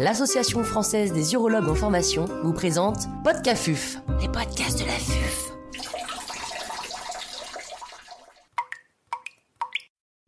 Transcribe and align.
l'Association 0.00 0.64
française 0.64 1.12
des 1.12 1.34
urologues 1.34 1.68
en 1.68 1.74
formation 1.74 2.24
vous 2.42 2.54
présente 2.54 3.00
Podcafuf, 3.22 3.98
les 4.18 4.28
podcasts 4.28 4.80
de 4.80 4.86
la 4.86 4.92
FUF. 4.92 5.52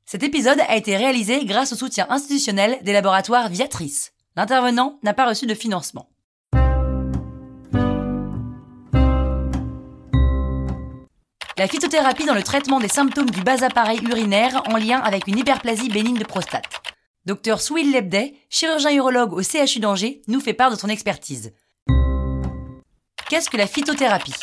Cet 0.04 0.22
épisode 0.24 0.60
a 0.68 0.76
été 0.76 0.94
réalisé 0.98 1.46
grâce 1.46 1.72
au 1.72 1.76
soutien 1.76 2.06
institutionnel 2.10 2.80
des 2.82 2.92
laboratoires 2.92 3.48
Viatrice. 3.48 4.12
L'intervenant 4.36 4.98
n'a 5.02 5.14
pas 5.14 5.26
reçu 5.26 5.46
de 5.46 5.54
financement. 5.54 6.10
La 11.56 11.66
phytothérapie 11.66 12.26
dans 12.26 12.34
le 12.34 12.42
traitement 12.42 12.78
des 12.78 12.88
symptômes 12.88 13.30
du 13.30 13.40
bas 13.40 13.64
appareil 13.64 14.00
urinaire 14.02 14.62
en 14.70 14.76
lien 14.76 15.00
avec 15.00 15.28
une 15.28 15.38
hyperplasie 15.38 15.88
bénigne 15.88 16.18
de 16.18 16.24
prostate. 16.24 16.81
Docteur 17.24 17.60
Souil 17.60 17.92
Lebday, 17.92 18.34
chirurgien 18.50 18.96
urologue 18.96 19.32
au 19.32 19.42
CHU 19.42 19.78
d'Angers, 19.78 20.22
nous 20.26 20.40
fait 20.40 20.54
part 20.54 20.72
de 20.72 20.76
son 20.76 20.88
expertise. 20.88 21.52
Qu'est-ce 23.30 23.48
que 23.48 23.56
la 23.56 23.68
phytothérapie? 23.68 24.34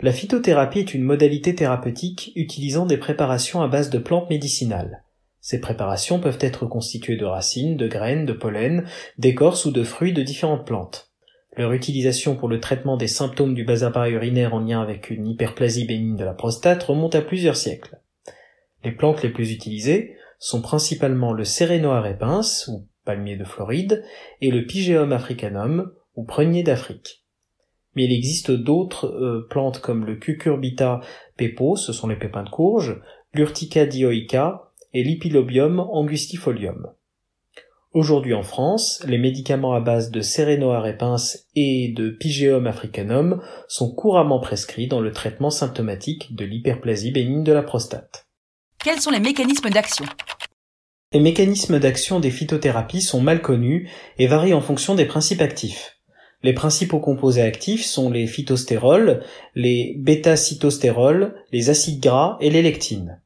La 0.00 0.10
phytothérapie 0.10 0.78
est 0.78 0.94
une 0.94 1.02
modalité 1.02 1.54
thérapeutique 1.54 2.32
utilisant 2.36 2.86
des 2.86 2.96
préparations 2.96 3.60
à 3.60 3.68
base 3.68 3.90
de 3.90 3.98
plantes 3.98 4.30
médicinales. 4.30 5.04
Ces 5.42 5.60
préparations 5.60 6.20
peuvent 6.20 6.38
être 6.40 6.64
constituées 6.64 7.18
de 7.18 7.26
racines, 7.26 7.76
de 7.76 7.86
graines, 7.86 8.24
de 8.24 8.32
pollen, 8.32 8.86
d'écorces 9.18 9.66
ou 9.66 9.70
de 9.70 9.84
fruits 9.84 10.14
de 10.14 10.22
différentes 10.22 10.66
plantes. 10.66 11.10
Leur 11.58 11.74
utilisation 11.74 12.34
pour 12.34 12.48
le 12.48 12.60
traitement 12.60 12.96
des 12.96 13.08
symptômes 13.08 13.52
du 13.52 13.64
bas 13.64 13.84
appareil 13.84 14.14
urinaire 14.14 14.54
en 14.54 14.60
lien 14.60 14.80
avec 14.80 15.10
une 15.10 15.26
hyperplasie 15.26 15.84
bénigne 15.84 16.16
de 16.16 16.24
la 16.24 16.32
prostate 16.32 16.82
remonte 16.82 17.14
à 17.14 17.20
plusieurs 17.20 17.56
siècles. 17.56 18.00
Les 18.84 18.92
plantes 18.92 19.22
les 19.22 19.28
plus 19.28 19.52
utilisées 19.52 20.16
sont 20.40 20.62
principalement 20.62 21.32
le 21.32 21.44
Serenoa 21.44 22.00
repens, 22.00 22.66
ou 22.66 22.88
palmier 23.04 23.36
de 23.36 23.44
Floride, 23.44 24.02
et 24.40 24.50
le 24.50 24.66
Pygeum 24.66 25.12
africanum, 25.12 25.92
ou 26.16 26.24
prunier 26.24 26.64
d'Afrique. 26.64 27.24
Mais 27.94 28.04
il 28.04 28.12
existe 28.12 28.50
d'autres 28.50 29.06
euh, 29.06 29.46
plantes 29.50 29.80
comme 29.80 30.04
le 30.04 30.16
Cucurbita 30.16 31.00
pepo, 31.36 31.76
ce 31.76 31.92
sont 31.92 32.08
les 32.08 32.16
pépins 32.16 32.42
de 32.42 32.50
courge, 32.50 33.00
l'Urtica 33.34 33.86
dioica 33.86 34.72
et 34.94 35.04
l'Epilobium 35.04 35.78
angustifolium. 35.78 36.88
Aujourd'hui 37.92 38.34
en 38.34 38.44
France, 38.44 39.02
les 39.06 39.18
médicaments 39.18 39.74
à 39.74 39.80
base 39.80 40.12
de 40.12 40.20
repens 40.20 41.38
et 41.56 41.92
de 41.96 42.10
Pygeum 42.10 42.66
africanum 42.68 43.42
sont 43.66 43.92
couramment 43.92 44.38
prescrits 44.38 44.86
dans 44.86 45.00
le 45.00 45.10
traitement 45.10 45.50
symptomatique 45.50 46.34
de 46.36 46.44
l'hyperplasie 46.44 47.10
bénigne 47.10 47.42
de 47.42 47.52
la 47.52 47.62
prostate. 47.62 48.28
Quels 48.82 49.00
sont 49.00 49.10
les 49.10 49.20
mécanismes 49.20 49.70
d'action? 49.70 50.06
Les 51.12 51.18
mécanismes 51.18 51.80
d'action 51.80 52.20
des 52.20 52.30
phytothérapies 52.30 53.02
sont 53.02 53.20
mal 53.20 53.42
connus 53.42 53.90
et 54.18 54.28
varient 54.28 54.54
en 54.54 54.60
fonction 54.60 54.94
des 54.94 55.06
principes 55.06 55.40
actifs. 55.40 55.98
Les 56.44 56.52
principaux 56.52 57.00
composés 57.00 57.42
actifs 57.42 57.84
sont 57.84 58.10
les 58.10 58.28
phytostérols, 58.28 59.20
les 59.56 59.96
bêta-cytostérols, 59.98 61.34
les 61.50 61.68
acides 61.68 62.00
gras 62.00 62.38
et 62.40 62.48
les 62.48 62.62
lectines. 62.62 63.20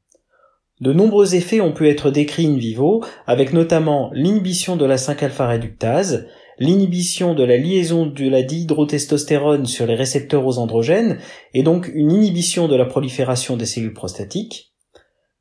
De 0.80 0.94
nombreux 0.94 1.34
effets 1.34 1.60
ont 1.60 1.74
pu 1.74 1.90
être 1.90 2.10
décrits 2.10 2.46
in 2.46 2.56
vivo, 2.56 3.04
avec 3.26 3.52
notamment 3.52 4.10
l'inhibition 4.14 4.76
de 4.76 4.86
la 4.86 4.96
5-alpha 4.96 5.46
réductase, 5.46 6.26
l'inhibition 6.58 7.34
de 7.34 7.44
la 7.44 7.58
liaison 7.58 8.06
de 8.06 8.28
la 8.30 8.42
dihydrotestostérone 8.42 9.66
sur 9.66 9.86
les 9.86 9.94
récepteurs 9.94 10.46
aux 10.46 10.56
androgènes, 10.56 11.18
et 11.52 11.62
donc 11.62 11.90
une 11.92 12.12
inhibition 12.12 12.66
de 12.66 12.76
la 12.76 12.86
prolifération 12.86 13.58
des 13.58 13.66
cellules 13.66 13.92
prostatiques, 13.92 14.73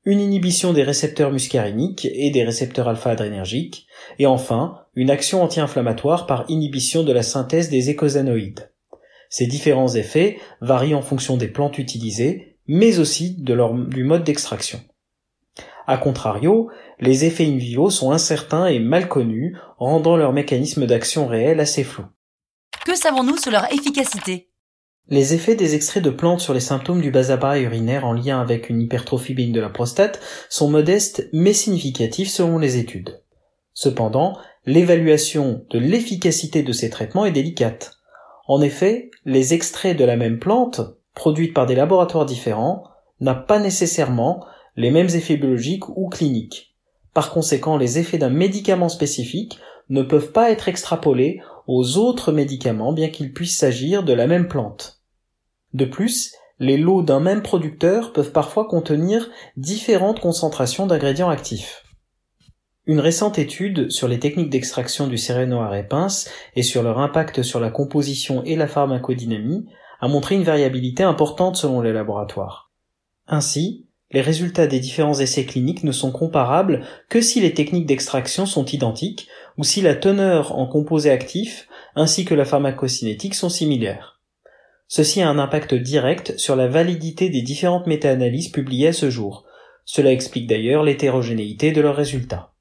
une 0.05 0.19
inhibition 0.19 0.73
des 0.73 0.83
récepteurs 0.83 1.31
muscariniques 1.31 2.07
et 2.11 2.29
des 2.29 2.43
récepteurs 2.43 2.87
alpha-adrénergiques, 2.87 3.87
et 4.19 4.25
enfin 4.25 4.79
une 4.95 5.09
action 5.09 5.41
anti-inflammatoire 5.41 6.27
par 6.27 6.45
inhibition 6.49 7.03
de 7.03 7.13
la 7.13 7.23
synthèse 7.23 7.69
des 7.69 7.89
écosanoïdes. 7.89 8.71
Ces 9.29 9.47
différents 9.47 9.95
effets 9.95 10.37
varient 10.61 10.95
en 10.95 11.01
fonction 11.01 11.37
des 11.37 11.47
plantes 11.47 11.79
utilisées, 11.79 12.57
mais 12.67 12.99
aussi 12.99 13.35
du 13.37 14.03
mode 14.03 14.23
d'extraction. 14.23 14.81
A 15.87 15.97
contrario, 15.97 16.69
les 16.99 17.25
effets 17.25 17.45
in 17.45 17.57
vivo 17.57 17.89
sont 17.89 18.11
incertains 18.11 18.67
et 18.67 18.79
mal 18.79 19.07
connus, 19.07 19.57
rendant 19.77 20.15
leur 20.15 20.33
mécanisme 20.33 20.85
d'action 20.85 21.27
réel 21.27 21.59
assez 21.59 21.83
flou. 21.83 22.05
Que 22.85 22.95
savons-nous 22.95 23.37
sur 23.37 23.51
leur 23.51 23.71
efficacité? 23.73 24.52
Les 25.09 25.33
effets 25.33 25.55
des 25.55 25.75
extraits 25.75 26.01
de 26.01 26.09
plantes 26.09 26.39
sur 26.39 26.53
les 26.53 26.61
symptômes 26.61 27.01
du 27.01 27.11
bas 27.11 27.29
appareil 27.29 27.63
urinaire 27.63 28.05
en 28.05 28.13
lien 28.13 28.39
avec 28.39 28.69
une 28.69 28.81
hypertrophie 28.81 29.33
bénigne 29.33 29.53
de 29.53 29.59
la 29.59 29.69
prostate 29.69 30.21
sont 30.49 30.69
modestes 30.69 31.27
mais 31.33 31.51
significatifs 31.51 32.29
selon 32.29 32.57
les 32.57 32.77
études. 32.77 33.21
Cependant, 33.73 34.37
l'évaluation 34.65 35.65
de 35.71 35.77
l'efficacité 35.77 36.63
de 36.63 36.71
ces 36.71 36.89
traitements 36.89 37.25
est 37.25 37.31
délicate. 37.31 37.97
En 38.47 38.61
effet, 38.61 39.11
les 39.25 39.53
extraits 39.53 39.97
de 39.97 40.05
la 40.05 40.15
même 40.15 40.39
plante, 40.39 40.79
produites 41.15 41.53
par 41.53 41.65
des 41.65 41.75
laboratoires 41.75 42.25
différents, 42.25 42.85
n'a 43.19 43.35
pas 43.35 43.59
nécessairement 43.59 44.45
les 44.77 44.89
mêmes 44.89 45.09
effets 45.09 45.37
biologiques 45.37 45.89
ou 45.89 46.07
cliniques. 46.07 46.75
Par 47.13 47.31
conséquent, 47.31 47.77
les 47.77 47.99
effets 47.99 48.17
d'un 48.17 48.29
médicament 48.29 48.89
spécifique 48.89 49.59
ne 49.89 50.01
peuvent 50.01 50.31
pas 50.31 50.49
être 50.49 50.69
extrapolés 50.69 51.41
aux 51.67 51.97
autres 51.97 52.31
médicaments 52.31 52.93
bien 52.93 53.09
qu'il 53.09 53.33
puisse 53.33 53.57
s'agir 53.57 54.03
de 54.03 54.13
la 54.13 54.27
même 54.27 54.47
plante. 54.47 54.92
De 55.73 55.85
plus, 55.85 56.33
les 56.59 56.77
lots 56.77 57.01
d'un 57.01 57.19
même 57.19 57.41
producteur 57.41 58.13
peuvent 58.13 58.31
parfois 58.31 58.65
contenir 58.65 59.29
différentes 59.57 60.19
concentrations 60.19 60.85
d'ingrédients 60.85 61.29
actifs. 61.29 61.83
Une 62.85 62.99
récente 62.99 63.39
étude 63.39 63.89
sur 63.89 64.07
les 64.07 64.19
techniques 64.19 64.49
d'extraction 64.49 65.07
du 65.07 65.17
Serenoa 65.17 65.69
repens 65.69 66.27
et 66.55 66.63
sur 66.63 66.83
leur 66.83 66.99
impact 66.99 67.41
sur 67.41 67.59
la 67.59 67.69
composition 67.69 68.43
et 68.43 68.55
la 68.55 68.67
pharmacodynamie 68.67 69.65
a 70.01 70.07
montré 70.09 70.35
une 70.35 70.43
variabilité 70.43 71.01
importante 71.01 71.55
selon 71.55 71.79
les 71.79 71.93
laboratoires. 71.93 72.71
Ainsi, 73.25 73.87
les 74.11 74.21
résultats 74.21 74.67
des 74.67 74.81
différents 74.81 75.17
essais 75.17 75.45
cliniques 75.45 75.83
ne 75.83 75.93
sont 75.93 76.11
comparables 76.11 76.85
que 77.09 77.21
si 77.21 77.39
les 77.39 77.53
techniques 77.53 77.85
d'extraction 77.85 78.45
sont 78.45 78.65
identiques 78.65 79.27
ou 79.57 79.63
si 79.63 79.81
la 79.81 79.95
teneur 79.95 80.57
en 80.57 80.67
composés 80.67 81.09
actifs 81.09 81.67
ainsi 81.95 82.25
que 82.25 82.35
la 82.35 82.45
pharmacocinétique 82.45 83.33
sont 83.33 83.49
similaires. 83.49 84.12
Ceci 84.87 85.21
a 85.21 85.29
un 85.29 85.39
impact 85.39 85.73
direct 85.73 86.37
sur 86.37 86.55
la 86.55 86.67
validité 86.67 87.29
des 87.29 87.41
différentes 87.41 87.87
méta-analyses 87.87 88.49
publiées 88.49 88.89
à 88.89 88.93
ce 88.93 89.09
jour. 89.09 89.45
Cela 89.85 90.11
explique 90.11 90.47
d'ailleurs 90.47 90.83
l'hétérogénéité 90.83 91.71
de 91.71 91.81
leurs 91.81 91.95
résultats. 91.95 92.53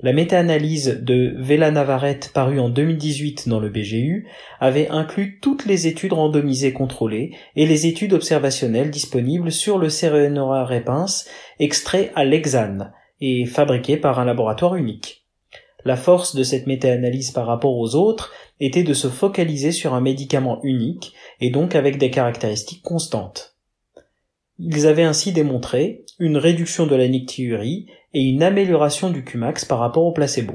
La 0.00 0.12
méta-analyse 0.12 1.00
de 1.02 1.34
Vela 1.38 1.72
Navarrete 1.72 2.30
parue 2.32 2.60
en 2.60 2.68
2018 2.68 3.48
dans 3.48 3.58
le 3.58 3.68
BGU 3.68 4.28
avait 4.60 4.88
inclus 4.90 5.40
toutes 5.42 5.66
les 5.66 5.88
études 5.88 6.12
randomisées 6.12 6.72
contrôlées 6.72 7.32
et 7.56 7.66
les 7.66 7.86
études 7.86 8.12
observationnelles 8.12 8.92
disponibles 8.92 9.50
sur 9.50 9.76
le 9.76 9.88
Serenoa 9.88 10.64
repens 10.64 11.26
extrait 11.58 12.12
à 12.14 12.24
l'hexane 12.24 12.92
et 13.20 13.44
fabriqué 13.44 13.96
par 13.96 14.20
un 14.20 14.24
laboratoire 14.24 14.76
unique. 14.76 15.27
La 15.84 15.96
force 15.96 16.34
de 16.34 16.42
cette 16.42 16.66
méta-analyse 16.66 17.30
par 17.30 17.46
rapport 17.46 17.76
aux 17.76 17.94
autres 17.94 18.32
était 18.60 18.82
de 18.82 18.94
se 18.94 19.08
focaliser 19.08 19.72
sur 19.72 19.94
un 19.94 20.00
médicament 20.00 20.60
unique 20.62 21.14
et 21.40 21.50
donc 21.50 21.74
avec 21.74 21.98
des 21.98 22.10
caractéristiques 22.10 22.82
constantes. 22.82 23.56
Ils 24.58 24.86
avaient 24.88 25.04
ainsi 25.04 25.32
démontré 25.32 26.04
une 26.18 26.36
réduction 26.36 26.86
de 26.86 26.96
la 26.96 27.06
nictiurie 27.06 27.86
et 28.12 28.22
une 28.22 28.42
amélioration 28.42 29.10
du 29.10 29.24
Qmax 29.24 29.64
par 29.64 29.78
rapport 29.78 30.04
au 30.04 30.12
placebo. 30.12 30.54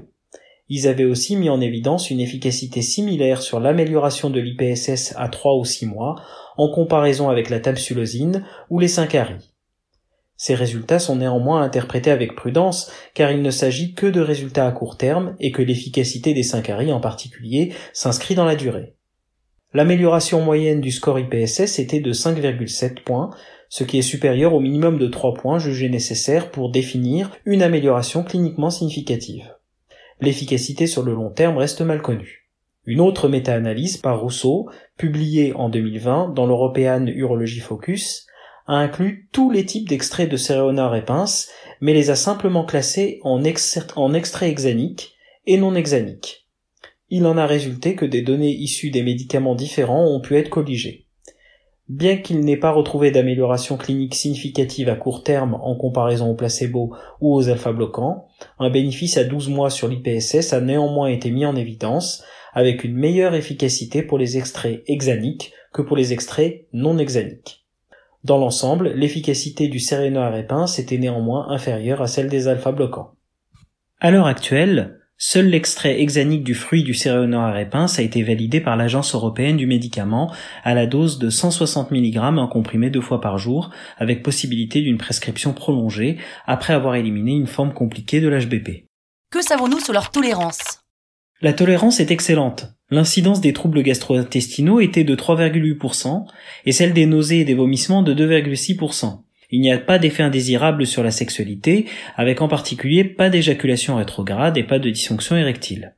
Ils 0.68 0.88
avaient 0.88 1.06
aussi 1.06 1.36
mis 1.38 1.50
en 1.50 1.62
évidence 1.62 2.10
une 2.10 2.20
efficacité 2.20 2.82
similaire 2.82 3.42
sur 3.42 3.60
l'amélioration 3.60 4.30
de 4.30 4.40
l'IPSS 4.40 5.14
à 5.18 5.30
3 5.30 5.56
ou 5.56 5.64
6 5.64 5.86
mois 5.86 6.22
en 6.58 6.70
comparaison 6.70 7.30
avec 7.30 7.50
la 7.50 7.60
tamsulosine 7.60 8.46
ou 8.70 8.80
les 8.80 8.88
5 8.88 9.16
Ces 10.44 10.56
résultats 10.56 11.00
sont 11.00 11.16
néanmoins 11.16 11.62
interprétés 11.62 12.12
avec 12.12 12.36
prudence 12.36 12.92
car 13.14 13.32
il 13.32 13.42
ne 13.42 13.50
s'agit 13.50 13.94
que 13.94 14.08
de 14.08 14.20
résultats 14.20 14.68
à 14.68 14.74
court 14.74 14.98
terme 14.98 15.38
et 15.40 15.54
que 15.54 15.62
l'efficacité 15.62 16.34
des 16.34 16.44
5 16.44 16.70
en 16.92 17.00
particulier 17.00 17.72
s'inscrit 17.94 18.36
dans 18.36 18.44
la 18.44 18.58
durée. 18.58 18.94
L'amélioration 19.74 20.42
moyenne 20.42 20.82
du 20.82 20.92
score 20.92 21.18
IPSS 21.18 21.80
était 21.80 22.02
de 22.02 22.12
5,7 22.12 23.04
points, 23.06 23.30
ce 23.70 23.86
qui 23.86 23.98
est 23.98 24.02
supérieur 24.02 24.54
au 24.54 24.60
minimum 24.60 24.98
de 24.98 25.08
3 25.08 25.34
points 25.36 25.60
jugés 25.60 25.88
nécessaires 25.88 26.52
pour 26.52 26.72
définir 26.72 27.32
une 27.46 27.64
amélioration 27.64 28.22
cliniquement 28.26 28.70
significative. 28.70 29.50
L'efficacité 30.20 30.88
sur 30.88 31.04
le 31.04 31.14
long 31.14 31.30
terme 31.30 31.58
reste 31.58 31.80
mal 31.80 32.02
connue. 32.02 32.50
Une 32.86 33.00
autre 33.00 33.30
méta-analyse 33.30 33.96
par 33.96 34.20
Rousseau, 34.20 34.70
publiée 34.98 35.54
en 35.54 35.70
2020 35.70 36.34
dans 36.36 36.46
l'European 36.46 37.06
Urology 37.08 37.62
Focus, 37.62 38.28
a 38.68 38.76
inclus 38.76 39.28
tous 39.32 39.52
les 39.52 39.66
types 39.66 39.90
d'extraits 39.90 40.30
de 40.30 40.38
Cereona 40.38 40.90
repens, 40.90 41.50
mais 41.82 41.94
les 41.94 42.10
a 42.10 42.16
simplement 42.16 42.66
classés 42.66 43.20
en, 43.24 43.42
en 43.96 44.14
extraits 44.14 44.50
hexaniques 44.50 45.14
et 45.46 45.58
non 45.58 45.76
hexaniques. 45.76 46.48
Il 47.10 47.26
en 47.26 47.38
a 47.38 47.46
résulté 47.46 47.96
que 47.96 48.06
des 48.06 48.22
données 48.22 48.54
issues 48.54 48.90
des 48.90 49.04
médicaments 49.04 49.56
différents 49.56 50.08
ont 50.08 50.22
pu 50.22 50.38
être 50.38 50.50
colligées. 50.50 51.06
Bien 51.90 52.18
qu'il 52.18 52.40
n'ait 52.40 52.58
pas 52.58 52.72
retrouvé 52.72 53.12
d'amélioration 53.12 53.76
clinique 53.76 54.16
significative 54.16 54.88
à 54.88 54.96
court 54.96 55.24
terme 55.24 55.56
en 55.62 55.76
comparaison 55.76 56.32
au 56.32 56.34
placebo 56.34 56.96
ou 57.20 57.36
aux 57.36 57.50
alpha-bloquants, 57.50 58.26
un 58.58 58.70
bénéfice 58.70 59.18
à 59.18 59.26
12 59.26 59.50
mois 59.50 59.70
sur 59.70 59.90
l'IPSS 59.90 60.54
a 60.54 60.62
néanmoins 60.62 61.10
été 61.10 61.30
mis 61.30 61.46
en 61.46 61.58
évidence 61.58 62.24
avec 62.54 62.86
une 62.86 62.96
meilleure 62.96 63.36
efficacité 63.36 64.02
pour 64.02 64.18
les 64.18 64.38
extraits 64.38 64.82
hexaniques 64.88 65.52
que 65.74 65.82
pour 65.82 65.98
les 65.98 66.14
extraits 66.14 66.68
non 66.72 66.98
hexaniques. 66.98 67.63
Dans 68.24 68.38
l'ensemble, 68.38 68.94
l'efficacité 68.96 69.68
du 69.68 69.80
sérénoarépince 69.80 70.80
était 70.80 70.98
néanmoins 70.98 71.50
inférieure 71.50 72.02
à 72.02 72.08
celle 72.08 72.30
des 72.30 72.48
alpha-bloquants. 72.48 73.16
À 74.00 74.12
l'heure 74.12 74.28
actuelle, 74.28 75.00
Seul 75.26 75.48
l'extrait 75.48 76.02
hexanique 76.02 76.44
du 76.44 76.54
fruit 76.54 76.84
du 76.84 76.94
cérénoarépince 76.94 77.98
a 77.98 78.02
été 78.02 78.24
validé 78.24 78.60
par 78.60 78.76
l'Agence 78.76 79.16
européenne 79.16 79.56
du 79.56 79.68
médicament 79.68 80.34
à 80.66 80.74
la 80.74 80.86
dose 80.86 81.18
de 81.18 81.30
160 81.30 81.92
mg 81.92 82.18
en 82.18 82.48
comprimé 82.48 82.90
deux 82.90 83.00
fois 83.00 83.22
par 83.22 83.38
jour, 83.38 83.70
avec 83.98 84.22
possibilité 84.22 84.82
d'une 84.82 84.98
prescription 84.98 85.54
prolongée 85.54 86.18
après 86.46 86.74
avoir 86.74 86.96
éliminé 86.96 87.32
une 87.32 87.48
forme 87.48 87.74
compliquée 87.74 88.20
de 88.20 88.28
l'HBP. 88.28 88.86
Que 89.32 89.42
savons-nous 89.42 89.80
sur 89.80 89.94
leur 89.94 90.12
tolérance? 90.12 90.82
La 91.42 91.54
tolérance 91.54 92.02
est 92.02 92.12
excellente. 92.12 92.73
L'incidence 92.94 93.42
des 93.42 93.54
troubles 93.54 93.82
gastro-intestinaux 93.82 94.80
était 94.80 95.04
de 95.04 95.16
3,8% 95.16 96.28
et 96.68 96.72
celle 96.72 96.94
des 96.94 97.08
nausées 97.08 97.40
et 97.40 97.44
des 97.44 97.56
vomissements 97.56 98.04
de 98.04 98.14
2,6%. 98.14 99.24
Il 99.50 99.62
n'y 99.62 99.72
a 99.72 99.80
pas 99.80 99.98
d'effet 99.98 100.22
indésirable 100.22 100.86
sur 100.86 101.02
la 101.02 101.10
sexualité, 101.10 101.88
avec 102.18 102.40
en 102.44 102.48
particulier 102.48 103.04
pas 103.04 103.32
d'éjaculation 103.32 103.96
rétrograde 103.96 104.60
et 104.60 104.64
pas 104.64 104.78
de 104.78 104.92
dysfonction 104.92 105.36
érectile. 105.36 105.96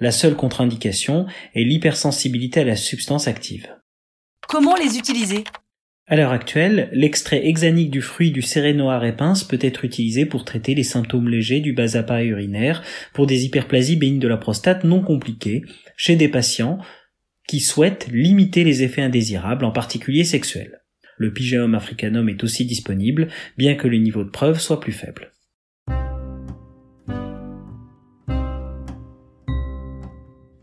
La 0.00 0.10
seule 0.10 0.36
contre-indication 0.36 1.24
est 1.54 1.64
l'hypersensibilité 1.64 2.60
à 2.60 2.64
la 2.64 2.76
substance 2.76 3.26
active. 3.26 3.68
Comment 4.46 4.76
les 4.76 4.98
utiliser? 4.98 5.44
À 6.06 6.16
l'heure 6.16 6.32
actuelle, 6.32 6.90
l'extrait 6.92 7.46
hexanique 7.46 7.90
du 7.90 8.02
fruit 8.02 8.30
du 8.30 8.42
sérénoarépince 8.42 9.42
peut 9.42 9.58
être 9.62 9.86
utilisé 9.86 10.26
pour 10.26 10.44
traiter 10.44 10.74
les 10.74 10.82
symptômes 10.82 11.30
légers 11.30 11.60
du 11.60 11.72
bas 11.72 11.96
appareil 11.96 12.28
urinaire 12.28 12.82
pour 13.14 13.26
des 13.26 13.44
hyperplasies 13.44 13.96
bénignes 13.96 14.18
de 14.18 14.28
la 14.28 14.36
prostate 14.36 14.84
non 14.84 15.00
compliquées 15.00 15.62
chez 15.96 16.16
des 16.16 16.28
patients 16.28 16.78
qui 17.48 17.60
souhaitent 17.60 18.08
limiter 18.12 18.64
les 18.64 18.82
effets 18.82 19.02
indésirables, 19.02 19.64
en 19.64 19.70
particulier 19.70 20.24
sexuels. 20.24 20.82
Le 21.16 21.32
Pygeum 21.32 21.74
africanum 21.74 22.28
est 22.28 22.44
aussi 22.44 22.66
disponible, 22.66 23.28
bien 23.56 23.74
que 23.74 23.88
le 23.88 23.98
niveau 23.98 24.24
de 24.24 24.30
preuve 24.30 24.60
soit 24.60 24.80
plus 24.80 24.92
faible. 24.92 25.32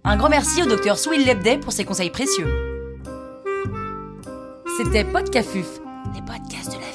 Un 0.03 0.17
grand 0.17 0.29
merci 0.29 0.61
au 0.61 0.67
docteur 0.67 0.99
Souil 0.99 1.23
Lebday 1.23 1.57
pour 1.57 1.71
ses 1.71 1.85
conseils 1.85 2.09
précieux. 2.09 2.70
C'était 4.77 5.03
Podcafuf, 5.03 5.79
les 6.13 6.21
podcasts 6.21 6.73
de 6.73 6.79
la 6.79 6.90